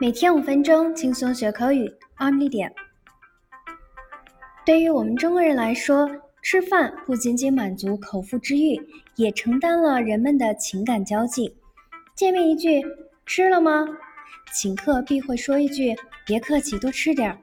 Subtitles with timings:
[0.00, 1.92] 每天五分钟，轻松学口语。
[2.18, 2.70] I'm Lydia。
[4.64, 6.08] 对于我们中国人来说，
[6.40, 8.80] 吃饭不仅仅满足口腹之欲，
[9.16, 11.52] 也承担了人们的情感交际。
[12.14, 12.80] 见面一句
[13.26, 13.84] “吃了吗”，
[14.54, 17.38] 请客必会说一句“别客气，多吃点儿”。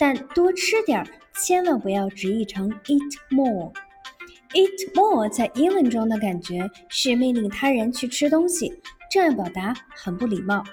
[0.00, 3.70] 但多吃点儿，千万不要直译成 “eat more”。
[4.54, 8.72] eat more 在英文中的感觉是命令他人去吃东西，
[9.10, 10.64] 这样表达很不礼貌。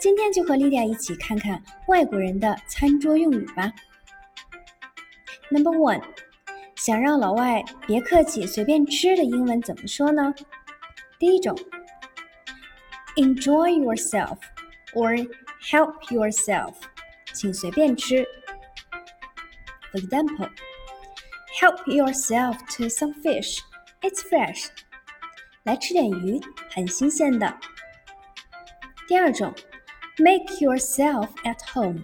[0.00, 3.72] 今天就和莉迪亚一起看看外国人的餐桌用语吧。
[5.50, 6.00] Number one，
[6.76, 10.32] 想让老外别客气，随便吃的英文怎么说呢？
[11.18, 11.58] 第一种
[13.16, 14.38] ，Enjoy yourself
[14.94, 15.28] or
[15.68, 16.74] help yourself，
[17.34, 18.24] 请随便吃。
[19.90, 24.68] For example，Help yourself to some fish，it's fresh。
[25.64, 26.40] 来吃点鱼，
[26.70, 27.58] 很新鲜的。
[29.08, 29.52] 第二种。
[30.20, 32.02] Make yourself at home，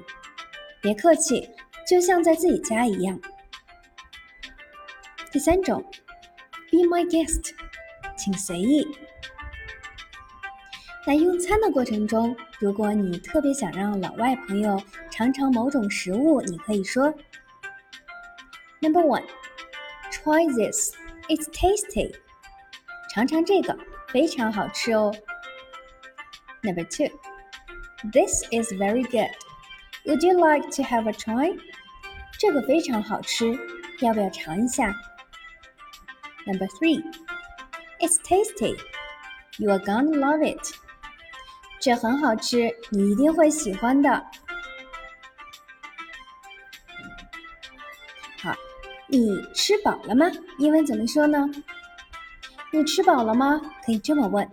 [0.80, 1.50] 别客气，
[1.84, 3.20] 就像在自己家一样。
[5.32, 5.82] 第三种
[6.70, 7.50] ，Be my guest，
[8.16, 8.86] 请随意。
[11.04, 17.12] 在用餐的过程中，如果你特别想让老外朋友尝尝某种食物，你可以说
[18.80, 22.14] ：Number one，Try this，it's tasty，
[23.12, 23.76] 尝尝这个，
[24.12, 25.12] 非常好吃哦。
[26.62, 27.10] Number two。
[28.11, 29.29] This is very good.
[30.05, 31.57] Would you like to have a try?
[32.39, 33.57] 这个非常好吃，
[33.99, 34.95] 要不要尝一下？
[36.45, 37.03] Number three,
[37.99, 38.77] it's tasty.
[39.57, 40.73] You are gonna love it.
[41.81, 44.25] 这很好吃，你一定会喜欢的。
[48.41, 48.55] 好，
[49.07, 50.31] 你吃饱了吗？
[50.57, 51.49] 英文怎么说呢？
[52.71, 53.59] 你吃饱了吗？
[53.85, 54.49] 可以这么问：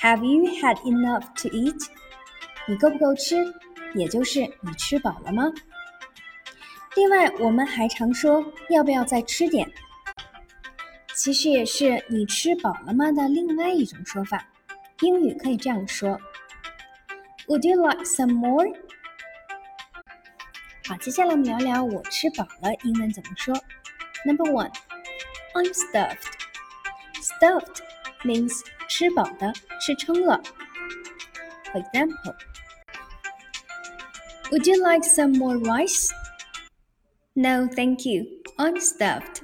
[0.00, 1.88] Have you had enough to eat?
[2.67, 3.35] 你够不够吃？
[3.95, 5.45] 也就是你吃饱了吗？
[6.95, 9.71] 另外，我们还常说要不要再吃点，
[11.15, 14.45] 其实也是你吃饱了吗的另外一种说法。
[14.99, 16.19] 英语可以这样说
[17.47, 18.75] ：Would you like some more？
[20.85, 23.55] 好，接下来我们聊聊我吃饱了英文怎么说。
[24.25, 26.17] Number one，I'm stuffed。
[27.21, 27.77] Stuffed
[28.23, 28.53] means
[28.89, 30.41] 吃饱的，吃撑了。
[31.71, 32.35] For example。
[34.50, 36.10] Would you like some more rice?
[37.34, 38.26] No, thank you.
[38.56, 39.42] I'm stuffed.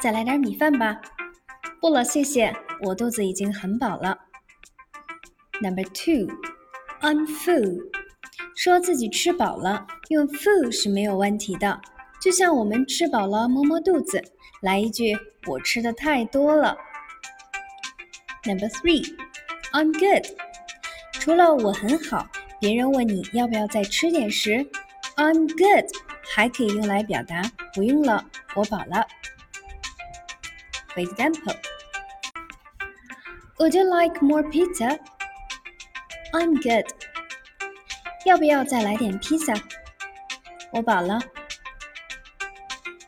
[0.00, 1.00] 再来点米饭吧。
[1.80, 4.18] 不了，谢谢，我肚子已经很饱了。
[5.62, 6.34] Number two,
[7.00, 7.90] I'm full.
[8.56, 11.80] 说自己吃饱了，用 full 是没有问题的。
[12.20, 14.22] 就像我们吃饱了摸摸肚子，
[14.60, 15.16] 来一句
[15.46, 16.76] 我吃的太多了。
[18.44, 19.16] Number three,
[19.72, 20.26] I'm good.
[21.12, 22.26] 除了我很好。
[22.64, 24.70] 别人问你要不要再吃点时，
[25.16, 25.86] I'm good，
[26.34, 27.42] 还可以用来表达
[27.74, 29.06] 不用了，我饱了。
[30.94, 36.86] For example，Would you like more pizza？I'm good。
[38.26, 39.54] 要不要再来点披萨？
[40.72, 41.18] 我饱了。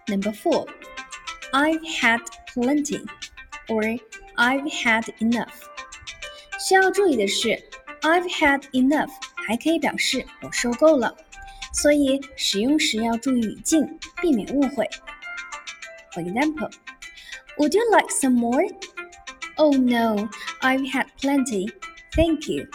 [0.07, 2.21] Number four，I've had
[2.55, 4.01] plenty，or
[4.37, 5.53] I've had enough。
[6.59, 7.63] 需要注意的是，
[8.03, 9.11] I've had enough。
[9.48, 11.16] 还可以表示我受够了，
[11.74, 14.86] 所以使用时要注意语境，避免误会。
[16.14, 16.70] For example,
[17.58, 18.68] Would you like some more?
[19.56, 20.30] Oh no,
[20.62, 21.74] I've had plenty.
[22.12, 22.68] Thank you.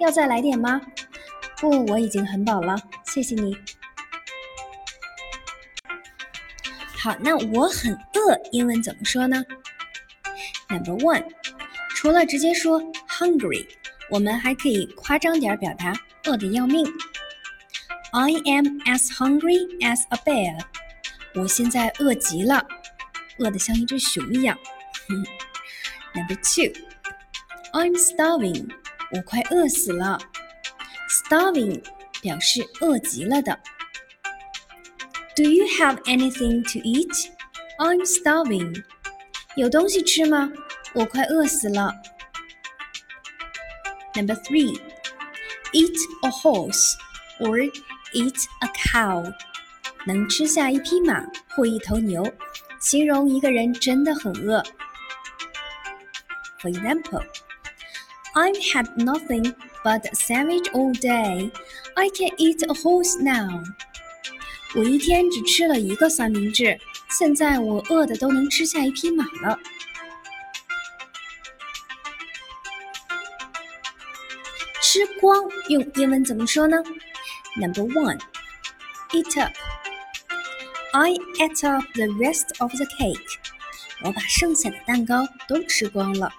[0.00, 0.80] 要再来点吗？
[1.60, 3.56] 不，我已经很饱了，谢谢你。
[6.98, 9.44] 好，那我很饿，英文怎么说呢
[10.68, 11.24] ？Number one，
[11.90, 13.68] 除了直接说 hungry。
[14.10, 15.92] 我们还可以夸张点表达
[16.24, 16.86] 饿得要命。
[18.12, 20.60] I am as hungry as a bear。
[21.34, 22.66] 我现在饿极了，
[23.38, 24.58] 饿得像一只熊一样。
[26.14, 28.68] Number two，I'm starving。
[29.12, 30.18] 我快饿死了。
[31.08, 31.82] Starving
[32.20, 33.58] 表示饿极了的。
[35.34, 37.30] Do you have anything to eat?
[37.78, 38.84] I'm starving。
[39.56, 40.52] 有东西吃吗？
[40.94, 41.94] 我快饿死了。
[44.15, 44.79] Number three,
[45.73, 46.95] eat a horse
[47.39, 47.69] or
[48.13, 49.31] eat a cow，
[50.05, 52.31] 能吃下一匹马或一头牛，
[52.79, 54.63] 形容一个人真的很饿。
[56.61, 57.23] For example,
[58.33, 59.53] I've had nothing
[59.83, 61.51] but a sandwich all day.
[61.95, 63.63] I can eat a horse now.
[64.75, 66.79] 我一天只吃了一个三明治，
[67.11, 69.59] 现在我饿的都能吃下一匹马了。
[74.82, 76.76] 吃光用英文怎么说呢
[77.56, 78.18] ？Number one,
[79.12, 79.52] eat up.
[80.92, 83.38] I ate up the rest of the cake.
[84.04, 86.32] 我把剩下的蛋糕都吃光了。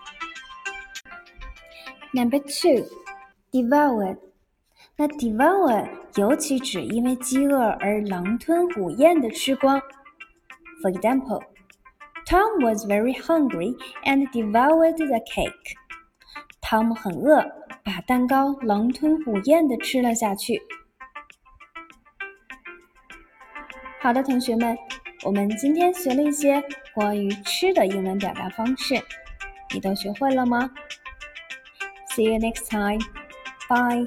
[2.12, 2.86] Number two,
[3.50, 4.18] devour.
[4.98, 9.82] 那 devour 尤其指因为饥饿而狼吞虎咽的吃光。
[10.82, 11.42] For example,
[12.26, 15.78] Tom was very hungry and devoured the cake.
[16.60, 20.62] 汤姆很饿，把蛋糕狼吞虎咽的吃了下去。
[24.00, 24.78] 好的，同学们，
[25.24, 26.64] 我们今天学了一些
[26.94, 28.96] 关于吃的英文表达方式，
[29.74, 30.70] 你都学会了吗
[32.10, 33.00] ？See you next time.
[33.68, 34.06] Bye.